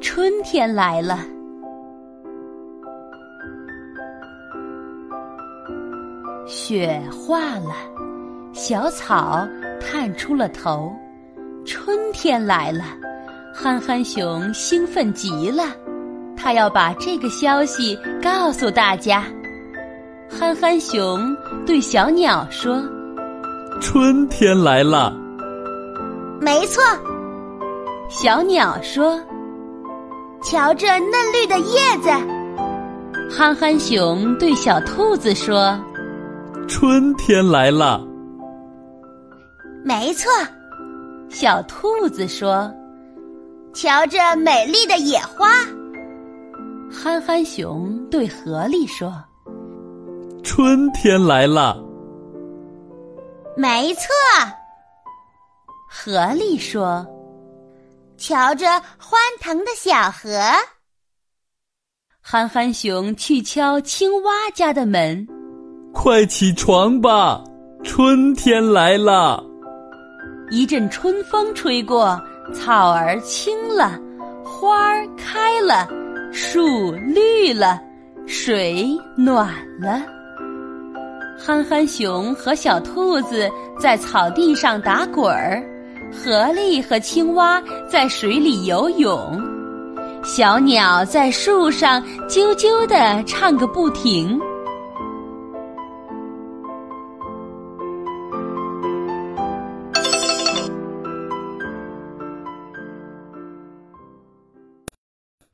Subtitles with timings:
[0.00, 1.18] 春天来了。
[6.46, 7.74] 雪化了，
[8.52, 9.46] 小草
[9.80, 10.92] 探出了头，
[11.66, 12.84] 春天来了。
[13.52, 15.64] 憨憨熊兴奋极了，
[16.36, 19.24] 他要把这个消息告诉大家。
[20.30, 21.36] 憨憨熊
[21.66, 22.82] 对小鸟说
[23.82, 25.12] ：“春天来了。”
[26.40, 26.82] 没错，
[28.08, 29.20] 小鸟说
[30.50, 32.08] ：“瞧这嫩绿的叶子。”
[33.30, 35.78] 憨憨熊对小兔子说。
[36.66, 38.02] 春天来了，
[39.84, 40.30] 没错。
[41.28, 42.70] 小兔子说
[43.74, 45.50] ：“瞧这美丽的野花。”
[46.90, 49.12] 憨憨熊对河狸说
[50.42, 51.82] ：“春天来了。”
[53.56, 54.02] 没错。
[55.90, 57.06] 河狸说
[58.18, 58.66] ：“瞧着
[58.98, 60.28] 欢腾的小河。”
[62.20, 65.26] 憨憨熊去敲青蛙家的门。
[65.94, 67.42] 快起床吧，
[67.82, 69.42] 春天来了。
[70.50, 72.20] 一阵春风吹过，
[72.54, 73.98] 草儿青了，
[74.44, 75.88] 花儿开了，
[76.32, 77.80] 树绿了，
[78.26, 79.48] 水暖
[79.80, 80.02] 了。
[81.38, 85.62] 憨憨熊和小兔子在草地上打滚儿，
[86.12, 89.40] 河狸和青蛙在水里游泳，
[90.24, 94.40] 小鸟在树上啾啾地唱个不停。